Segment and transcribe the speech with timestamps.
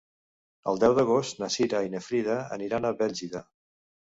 [0.71, 3.47] El deu d'agost na Cira i na Frida aniran a Bèlgida.